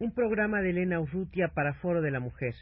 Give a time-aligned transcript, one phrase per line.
[0.00, 2.54] un programa de Elena Urrutia para Foro de la Mujer.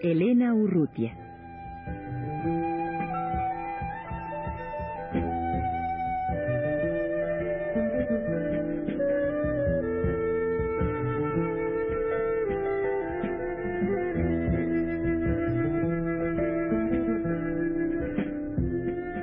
[0.00, 1.16] Elena Urrutia.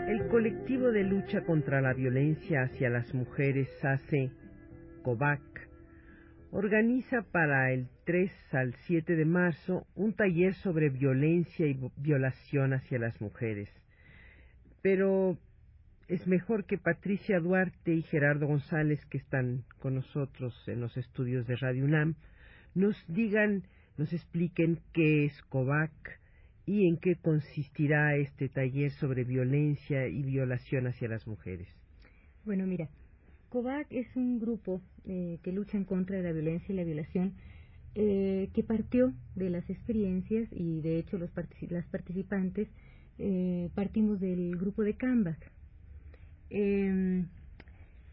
[0.08, 4.32] El colectivo de lucha contra la violencia hacia las mujeres SACE,
[5.04, 5.49] COVAC,
[6.60, 13.00] organiza para el 3 al 7 de marzo un taller sobre violencia y violación hacia
[13.00, 13.70] las mujeres.
[14.82, 15.38] Pero
[16.10, 21.48] es mejor que Patricia Duarte y Gerardo González, que están con nosotros en los estudios
[21.48, 22.16] de Radio UNAM,
[22.76, 23.64] nos digan,
[23.96, 26.20] nos expliquen qué es COVAC
[26.66, 31.70] y en qué consistirá este taller sobre violencia y violación hacia las mujeres.
[32.44, 32.90] Bueno, mira,
[33.50, 37.34] COVAC es un grupo eh, que lucha en contra de la violencia y la violación
[37.96, 41.32] eh, que partió de las experiencias y de hecho los
[41.70, 42.68] las participantes
[43.18, 44.96] eh, partimos del grupo de.
[46.52, 47.26] Eh,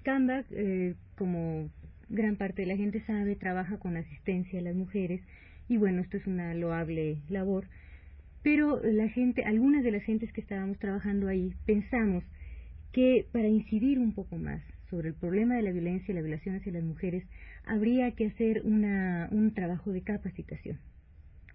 [0.02, 1.70] CAMBAC, eh, como
[2.08, 5.20] gran parte de la gente sabe, trabaja con asistencia a las mujeres
[5.68, 7.66] y bueno, esto es una loable labor,
[8.42, 12.24] pero la gente, algunas de las gentes que estábamos trabajando ahí pensamos
[12.92, 16.56] que para incidir un poco más sobre el problema de la violencia y la violación
[16.56, 17.24] hacia las mujeres,
[17.64, 20.78] habría que hacer una, un trabajo de capacitación.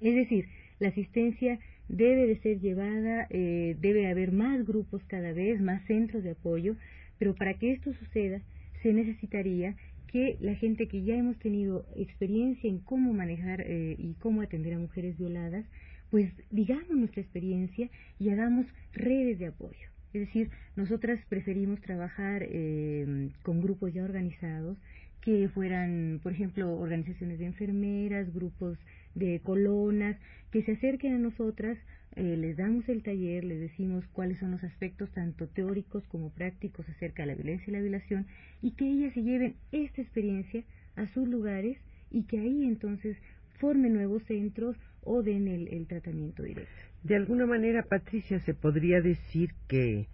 [0.02, 0.48] Es decir,
[0.80, 6.24] la asistencia debe de ser llevada, eh, debe haber más grupos cada vez, más centros
[6.24, 6.76] de apoyo,
[7.20, 8.42] pero para que esto suceda
[8.82, 9.76] se necesitaría
[10.08, 14.74] que la gente que ya hemos tenido experiencia en cómo manejar eh, y cómo atender
[14.74, 15.66] a mujeres violadas,
[16.10, 17.90] pues digamos nuestra experiencia
[18.20, 19.91] y hagamos redes de apoyo.
[20.14, 24.78] Es decir, nosotras preferimos trabajar eh, con grupos ya organizados
[25.22, 28.78] que fueran, por ejemplo, organizaciones de enfermeras, grupos
[29.16, 30.18] de colonas,
[30.52, 31.78] que se acerquen a nosotras,
[32.16, 36.90] eh, les damos el taller, les decimos cuáles son los aspectos tanto teóricos como prácticos
[36.90, 38.28] acerca de la violencia y la violación,
[38.62, 40.64] y que ellas se lleven esta experiencia
[40.96, 41.78] a sus lugares
[42.10, 43.16] y que ahí entonces
[43.60, 46.91] formen nuevos centros o den el tratamiento directo.
[47.04, 50.08] De alguna manera, Patricia, se podría decir que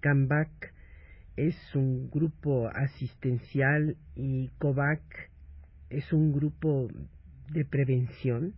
[0.00, 0.72] CAMBAC
[1.36, 5.30] es un grupo asistencial y COVAC
[5.90, 6.88] es un grupo
[7.52, 8.54] de prevención.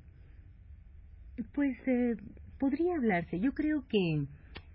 [1.55, 2.17] Pues eh,
[2.59, 3.41] podría hablarse.
[3.41, 4.27] Yo creo que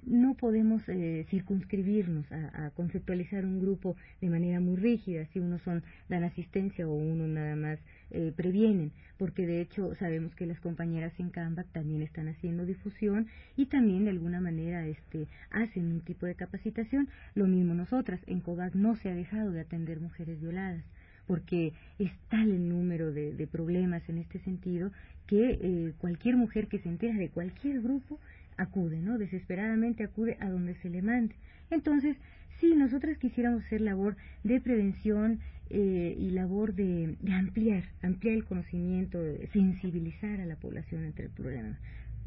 [0.08, 5.84] no podemos eh, circunscribirnos a, conceptualizar un grupo de manera muy rígida, si uno son
[6.08, 7.80] dan asistencia o uno nada más
[8.12, 13.28] eh, previenen, porque de hecho sabemos que las compañeras en Canvac también están haciendo difusión
[13.58, 17.10] y también de alguna manera este hacen un tipo de capacitación.
[17.36, 20.84] Lo mismo nosotras, en COVAC no se ha dejado de atender mujeres violadas
[21.28, 24.92] porque es tal el número de, de problemas en este sentido
[25.28, 28.20] que eh, cualquier mujer que se entera de cualquier grupo
[28.58, 29.18] acude, ¿no?
[29.18, 31.36] Desesperadamente acude a donde se le mande.
[31.70, 32.18] Entonces,
[32.60, 39.20] sí, nosotras quisiéramos hacer labor de prevención eh, y labor de, ampliar, ampliar el conocimiento,
[39.52, 41.78] sensibilizar a la población entre el problema.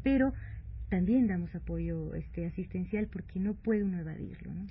[0.03, 0.33] Pero
[0.89, 4.65] también damos apoyo este asistencial porque no puede uno evadirlo, ¿no?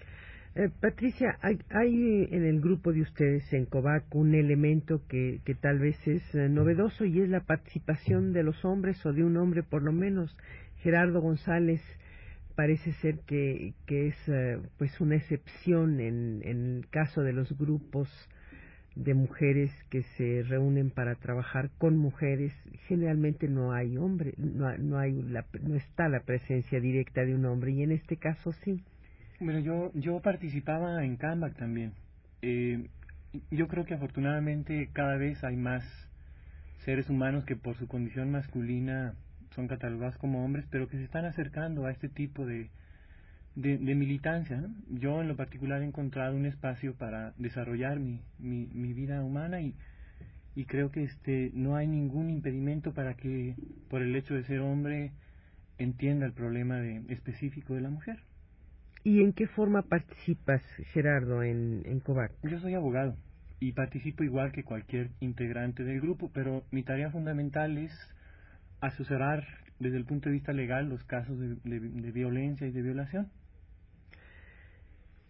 [0.57, 5.55] Eh, Patricia, hay, hay, en el grupo de ustedes en COVAC un elemento que, que
[5.55, 9.37] tal vez es eh, novedoso y es la participación de los hombres o de un
[9.37, 10.37] hombre por lo menos.
[10.83, 11.81] Gerardo González
[12.55, 18.09] parece ser que, es eh, pues una excepción en, en el caso de los grupos
[18.97, 22.53] de mujeres que se reúnen para trabajar con mujeres
[22.89, 27.45] generalmente no hay hombre no, no hay la, no está la presencia directa de un
[27.45, 28.83] hombre y en este caso sí
[29.41, 31.95] bueno, yo, yo participaba en CAMBAC también.
[32.43, 32.89] Eh,
[33.51, 35.83] yo creo que afortunadamente cada vez hay más
[36.85, 39.15] seres humanos que por su condición masculina
[39.55, 42.71] son catalogados como hombres, pero que se están acercando a este tipo de,
[43.55, 44.57] de, de militancia.
[44.57, 44.75] ¿no?
[44.89, 49.61] Yo en lo particular he encontrado un espacio para desarrollar mi, mi, mi vida humana
[49.61, 49.75] y,
[50.55, 53.55] y creo que este no hay ningún impedimento para que
[53.89, 55.13] por el hecho de ser hombre
[55.79, 58.19] entienda el problema de, específico de la mujer.
[59.03, 60.63] ¿Y en qué forma participas,
[60.93, 62.33] Gerardo, en, en COVAC?
[62.43, 63.17] Yo soy abogado
[63.59, 67.93] y participo igual que cualquier integrante del grupo, pero mi tarea fundamental es
[68.81, 69.47] asesorar
[69.79, 73.31] desde el punto de vista legal los casos de violencia y de violación.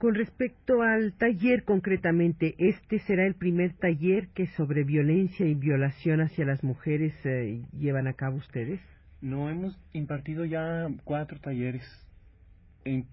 [0.00, 6.22] Con respecto al taller concretamente, ¿este será el primer taller que sobre violencia y violación
[6.22, 8.80] hacia las mujeres eh, llevan a cabo ustedes?
[9.20, 11.84] No, hemos impartido ya cuatro talleres.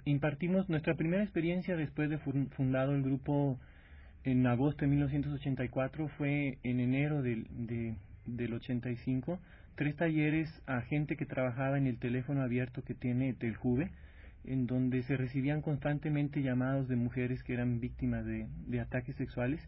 [0.06, 3.60] Impartimos nuestra primera experiencia después de fundado el grupo
[4.24, 9.42] en agosto de 1984, fue en enero del, de, del 85,
[9.78, 13.92] tres talleres a gente que trabajaba en el teléfono abierto que tiene Teljuve
[14.44, 18.48] en donde se recibían constantemente llamados de mujeres que eran víctimas de,
[18.82, 19.62] ataques sexuales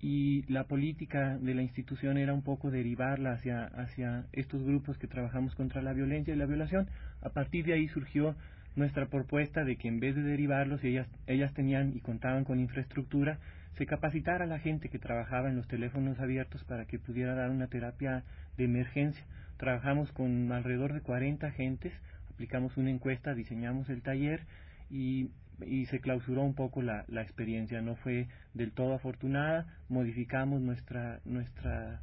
[0.00, 5.54] y la política de la institución era un poco derivarla hacia, estos grupos que trabajamos
[5.54, 6.88] contra la violencia y la violación.
[7.22, 8.34] A partir de ahí surgió
[8.74, 13.38] nuestra propuesta de que en vez de derivarlos, ellas, ellas tenían y contaban con infraestructura,
[13.78, 17.50] se capacitara a la gente que trabajaba en los teléfonos abiertos para que pudiera dar
[17.50, 18.24] una terapia
[18.56, 19.24] de emergencia.
[19.56, 21.92] Trabajamos con alrededor de 40 agentes,
[22.30, 24.46] aplicamos una encuesta, diseñamos el taller
[24.90, 25.30] y,
[25.64, 27.80] y se clausuró un poco la, la, experiencia.
[27.80, 32.00] No fue del todo afortunada, modificamos nuestra, nuestra,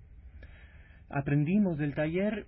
[1.09, 2.48] aprendimos del taller,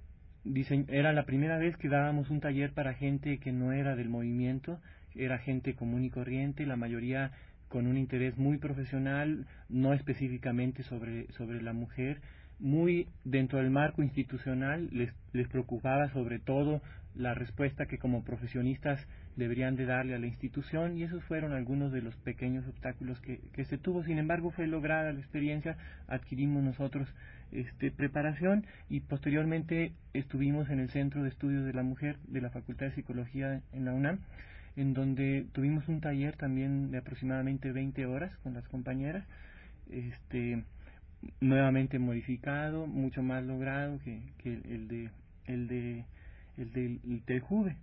[0.88, 4.80] era la primera vez que dábamos un taller para gente que no era del movimiento,
[5.16, 7.32] era gente común y corriente, la mayoría
[7.70, 12.22] con un interés muy profesional, no específicamente sobre, sobre la mujer,
[12.64, 16.82] muy dentro del marco institucional, les, les preocupaba sobre todo
[17.14, 19.06] la respuesta que como profesionistas
[19.36, 23.42] deberían de darle a la institución y esos fueron algunos de los pequeños obstáculos que,
[23.52, 24.04] que se tuvo.
[24.04, 25.78] Sin embargo, fue lograda la experiencia,
[26.08, 27.08] adquirimos nosotros
[27.52, 32.50] este, preparación y posteriormente estuvimos en el Centro de Estudios de la Mujer de la
[32.50, 34.20] Facultad de Psicología en la UNAM,
[34.78, 39.26] en donde tuvimos un taller también de aproximadamente 20 horas con las compañeras,
[39.92, 40.64] este,
[41.40, 45.10] nuevamente modificado, mucho más logrado que, que el de
[45.46, 46.06] el de
[46.58, 46.72] el
[47.26, 47.76] del, Juve.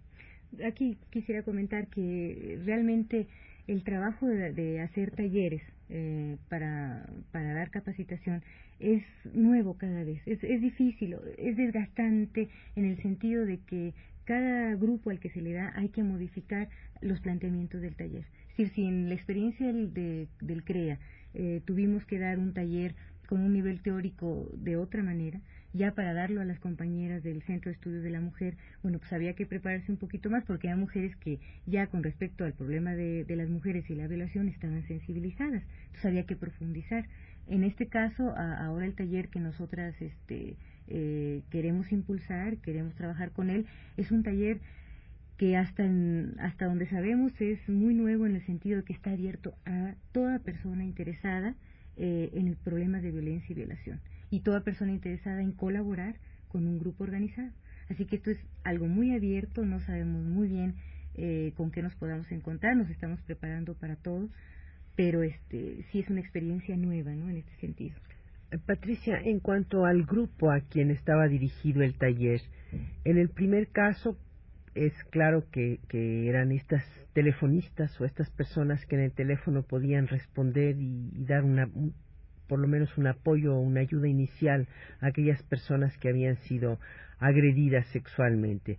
[0.64, 3.26] Aquí quisiera comentar que realmente
[3.66, 8.42] el trabajo de, hacer talleres eh, para, para dar capacitación
[8.78, 9.02] es
[9.34, 13.92] nuevo cada vez, es, es difícil, es desgastante en el sentido de que
[14.24, 16.68] cada grupo al que se le da hay que modificar
[17.00, 18.24] los planteamientos del taller.
[18.50, 20.98] Es decir, si en la experiencia del, del CREA
[21.34, 22.94] eh, tuvimos que dar un taller
[23.30, 25.40] con un nivel teórico de otra manera,
[25.72, 29.12] ya para darlo a las compañeras del Centro de Estudios de la Mujer, bueno, pues
[29.12, 32.96] había que prepararse un poquito más porque hay mujeres que ya con respecto al problema
[32.96, 37.06] de, las mujeres y la violación estaban sensibilizadas, entonces había que profundizar.
[37.46, 40.56] En este caso, ahora el taller que nosotras este,
[40.88, 43.64] eh, queremos impulsar, queremos trabajar con él,
[43.96, 44.58] es un taller
[45.36, 45.84] que hasta,
[46.40, 50.40] hasta donde sabemos es muy nuevo en el sentido de que está abierto a toda
[50.40, 51.54] persona interesada
[52.02, 54.00] eh, en el problema de violencia y violación
[54.30, 56.16] y toda persona interesada en colaborar
[56.48, 57.50] con un grupo organizado.
[57.90, 60.76] Así que esto es algo muy abierto, no sabemos muy bien
[61.14, 64.30] eh, con qué nos podamos encontrar, nos estamos preparando para todo,
[64.96, 67.28] pero este sí es una experiencia nueva, ¿no?
[67.28, 67.96] En este sentido.
[68.50, 72.40] Eh, Patricia, en cuanto al grupo a quien estaba dirigido el taller,
[73.04, 74.16] en el primer caso
[74.74, 80.06] es claro que, que eran estas telefonistas o estas personas que en el teléfono podían
[80.08, 81.68] responder y, y dar una,
[82.50, 84.66] por lo menos un apoyo o una ayuda inicial
[85.00, 86.78] a aquellas personas que habían sido
[87.18, 88.78] agredidas sexualmente.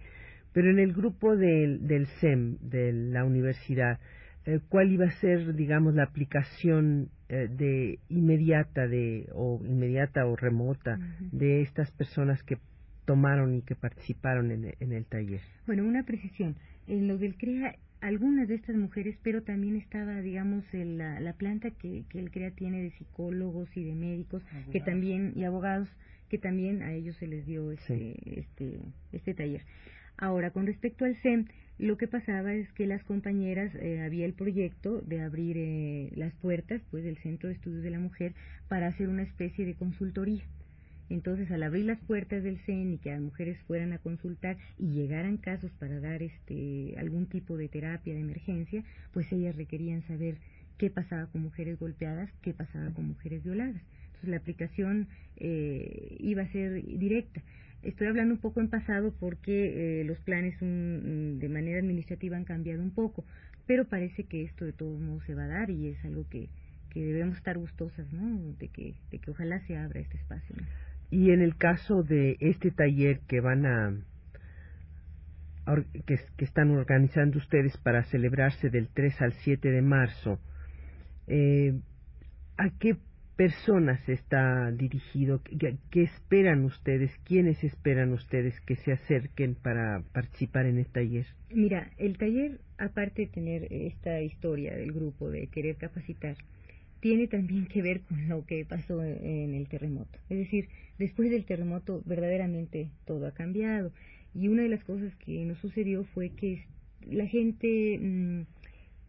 [0.53, 4.00] Pero en el grupo del, del SEM, de la universidad,
[4.45, 10.35] eh, ¿cuál iba a ser, digamos, la aplicación eh, de inmediata de, o inmediata o
[10.35, 10.97] remota
[11.31, 12.57] de estas personas que
[13.05, 15.41] tomaron y que participaron en, en el taller?
[15.65, 16.57] Bueno, una precisión.
[16.88, 21.70] En lo del CREA algunas de estas mujeres, pero también estaba, digamos, la, la, planta
[21.72, 25.88] que, que el CREA tiene de psicólogos y de médicos, que también, y abogados,
[26.29, 28.79] que también a ellos se les dio este, este,
[29.12, 29.62] este taller.
[30.17, 31.46] Ahora, con respecto al SEM,
[31.77, 36.34] lo que pasaba es que las compañeras, eh, había el proyecto de abrir eh, las
[36.36, 38.34] puertas, pues, del Centro de Estudios de la Mujer
[38.67, 40.43] para hacer una especie de consultoría.
[41.12, 44.91] Entonces, al abrir las puertas del CEN y que las mujeres fueran a consultar y
[44.91, 50.38] llegaran casos para dar este algún tipo de terapia de emergencia, pues ellas requerían saber
[50.77, 53.82] qué pasaba con mujeres golpeadas, qué pasaba con mujeres violadas.
[54.06, 57.41] Entonces, la aplicación eh, iba a ser directa.
[57.84, 62.82] Estoy hablando un poco en pasado porque eh, los planes de manera administrativa han cambiado
[62.82, 63.25] un poco,
[63.68, 66.48] pero parece que esto de todos modos se va a dar y es algo que,
[66.89, 68.53] que debemos estar gustosas, ¿no?
[68.60, 70.56] De que, de que ojalá se abra este espacio.
[71.12, 73.94] Y en el caso de este taller que van a
[76.06, 80.39] que, están organizando ustedes para celebrarse del 3 al 7 de marzo,
[81.27, 81.74] eh,
[82.58, 82.96] ¿a qué
[83.36, 85.41] personas está dirigido?
[85.44, 87.12] ¿Qué, esperan ustedes?
[87.25, 91.25] ¿Quiénes esperan ustedes que se acerquen para participar en el taller?
[91.50, 96.38] Mira, el taller, aparte de tener esta historia del grupo de querer capacitar,
[97.01, 100.17] tiene también que ver con lo que pasó en el terremoto.
[100.29, 103.91] Es decir, después del terremoto verdaderamente todo ha cambiado.
[104.34, 106.65] Y una de las cosas que nos sucedió fue que
[107.05, 108.00] la gente...
[108.01, 108.41] Mm,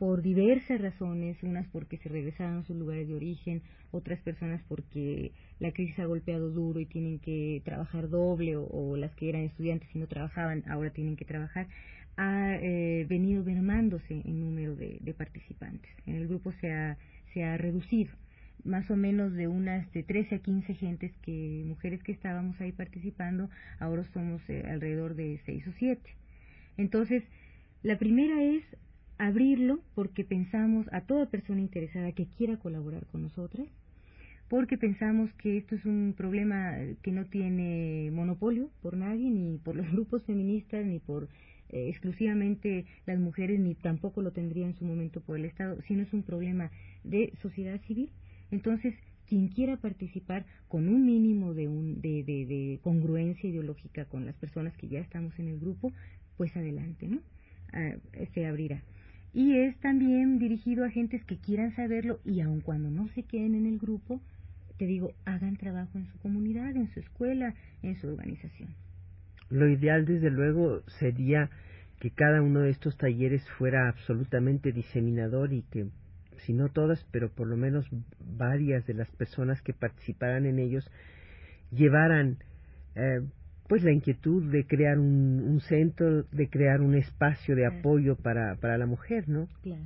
[0.02, 5.30] por diversas razones, unas porque se regresaron a sus lugares de origen, otras personas porque
[5.60, 9.88] la crisis ha golpeado duro y tienen que trabajar doble, o, las que eran estudiantes
[9.94, 11.68] y no trabajaban ahora tienen que trabajar,
[12.16, 15.92] ha eh, venido mermándose en número de, participantes.
[16.04, 16.98] En el grupo se ha,
[17.32, 18.10] se ha reducido
[18.64, 22.72] más o menos de unas de 13 a 15 gentes que mujeres que estábamos ahí
[22.72, 26.00] participando, ahora somos eh, alrededor de 6 o 7.
[26.76, 27.22] Entonces,
[27.82, 28.62] la primera es
[29.18, 33.66] abrirlo porque pensamos a toda persona interesada que quiera colaborar con nosotras,
[34.48, 39.76] porque pensamos que esto es un problema que no tiene monopolio por nadie, ni por
[39.76, 41.28] los grupos feministas, ni por
[41.72, 46.02] eh, exclusivamente las mujeres, ni tampoco lo tendría en su momento por el Estado, sino
[46.02, 46.70] es un problema
[47.04, 48.10] de sociedad civil.
[48.50, 48.94] Entonces,
[49.26, 54.34] quien quiera participar con un mínimo de, un, de, de, de congruencia ideológica con las
[54.36, 55.92] personas que ya estamos en el grupo,
[56.36, 57.20] pues adelante, ¿no?
[57.72, 57.94] Ah,
[58.34, 58.82] se abrirá
[59.34, 63.54] y es también dirigido a gentes que quieran saberlo y aun cuando no se queden
[63.54, 64.20] en el grupo,
[64.76, 68.74] te digo, hagan trabajo en su comunidad, en su escuela, en su organización.
[69.52, 71.50] Lo ideal, desde luego, sería
[72.00, 75.88] que cada uno de estos talleres fuera absolutamente diseminador y que,
[76.38, 77.86] si no todas, pero por lo menos
[78.18, 80.90] varias de las personas que participaran en ellos
[81.70, 82.38] llevaran
[82.94, 83.20] eh,
[83.68, 88.78] pues la inquietud de crear un, centro, de crear un espacio de apoyo para, para
[88.78, 89.48] la mujer, ¿no?
[89.62, 89.82] Claro.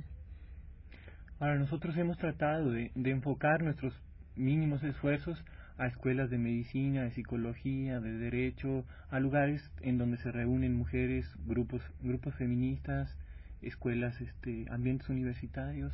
[1.39, 3.93] Ahora, nosotros hemos tratado de, de enfocar nuestros
[4.37, 5.43] mínimos esfuerzos
[5.77, 11.29] a escuelas de medicina, de psicología, de derecho, a lugares en donde se reúnen mujeres,
[11.45, 13.15] grupos, grupos feministas,
[13.61, 15.93] escuelas, este, ambientes universitarios,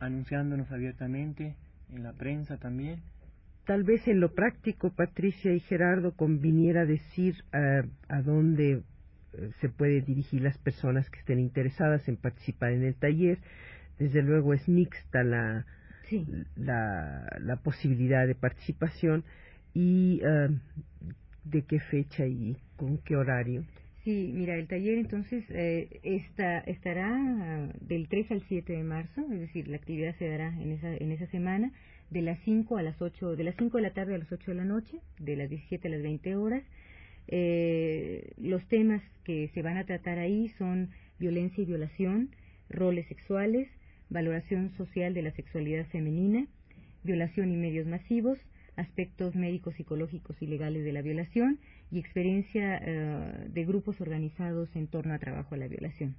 [0.00, 1.56] anunciándonos abiertamente
[1.90, 3.00] en la prensa también
[3.64, 8.82] tal vez en lo práctico, Patricia y Gerardo, conviniera decir eh, a dónde
[9.32, 13.38] eh, se puede dirigir las personas que estén interesadas en participar en el taller.
[13.98, 15.64] Desde luego es mixta la,
[16.56, 19.24] la, la, posibilidad de participación
[19.74, 20.48] y eh,
[21.44, 23.64] de qué fecha y con qué horario.
[24.04, 29.68] Sí, mira, el taller entonces está, estará del 3 al 7 de marzo, es decir,
[29.68, 31.70] la actividad se dará en esa, en esa semana
[32.12, 34.50] de las 5 a las 8, de las 5 de la tarde a las 8
[34.50, 36.62] de la noche, de las 17 a las 20 horas.
[37.28, 42.30] Eh, los temas que se van a tratar ahí son violencia y violación,
[42.68, 43.68] roles sexuales,
[44.12, 46.46] valoración social de la sexualidad femenina,
[47.02, 48.38] violación y medios masivos,
[48.76, 51.58] aspectos médicos, psicológicos y legales de la violación
[51.90, 56.16] y experiencia eh, de grupos organizados en torno a trabajo a la violación.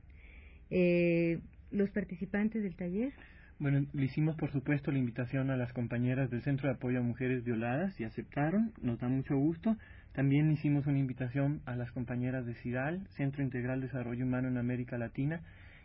[0.69, 1.39] Eh,
[1.71, 3.13] los participantes del taller
[3.59, 7.03] bueno, le hicimos por supuesto la invitación a las compañeras del Centro de Apoyo a
[7.03, 9.77] Mujeres Violadas y aceptaron, nos da mucho gusto.
[10.11, 14.57] También hicimos una invitación a las compañeras de CIDAL, Centro Integral de Desarrollo Humano en
[14.57, 15.41] América Latina,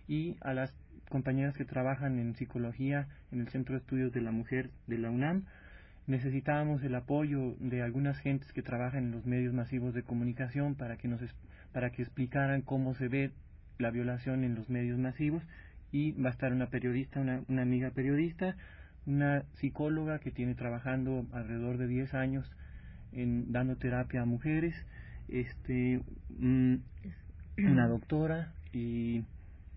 [0.08, 0.74] y a las
[1.08, 5.10] compañeras que trabajan en psicología en el Centro de Estudios de la Mujer de la
[5.10, 5.44] UNAM.
[6.06, 10.96] Necesitábamos el apoyo de algunas gentes que trabajan en los medios masivos de comunicación para
[10.96, 11.20] que nos
[11.72, 13.30] para que explicaran cómo se ve
[13.78, 15.42] la violación en los medios masivos
[15.92, 18.56] y va a estar una periodista, una, una amiga periodista,
[19.06, 22.50] una psicóloga que tiene trabajando alrededor de 10 años
[23.12, 24.74] en dando terapia a mujeres,
[25.28, 26.00] este
[26.38, 26.74] mm,
[27.58, 29.24] una doctora y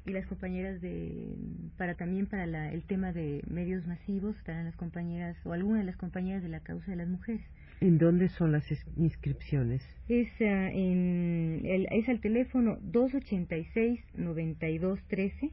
[0.06, 1.36] y las compañeras de
[1.78, 5.86] para también para la, el tema de medios masivos estarán las compañeras o algunas de
[5.86, 7.42] las compañeras de la causa de las mujeres.
[7.82, 8.66] ¿En dónde son las
[8.98, 9.82] inscripciones?
[10.08, 15.52] Es, en el, es al teléfono 286 9213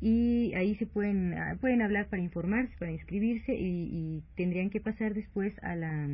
[0.00, 5.14] y ahí se pueden ah, pueden hablar para informarse, para inscribirse y, tendrían que pasar
[5.14, 6.08] después a la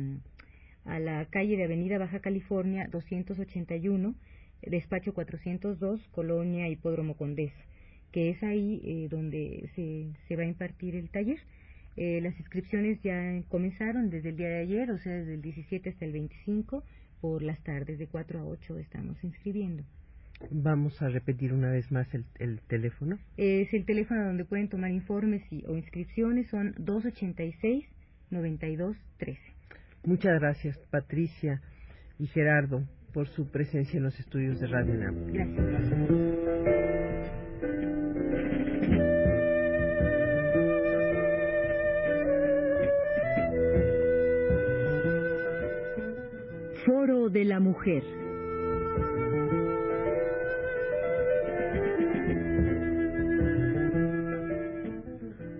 [0.85, 4.15] a la calle de Avenida Baja California 281,
[4.67, 7.53] despacho 402, Colonia Hipódromo Condés,
[8.11, 11.39] que es ahí eh, donde se, se va a impartir el taller.
[11.95, 15.89] Eh, las inscripciones ya comenzaron desde el día de ayer, o sea, desde el 17
[15.89, 16.83] hasta el 25,
[17.21, 19.83] por las tardes de 4 a 8 estamos inscribiendo.
[20.51, 23.17] Vamos a repetir una vez más el, el teléfono.
[23.37, 29.37] Es el teléfono donde pueden tomar informes y, o inscripciones, son 286-9213.
[30.05, 31.61] Muchas gracias, Patricia
[32.19, 35.31] y Gerardo, por su presencia en los estudios de Radio NAM.
[35.31, 36.73] Gracias.
[46.85, 48.03] Foro de la Mujer.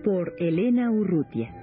[0.04, 1.63] Por Elena Urrutia.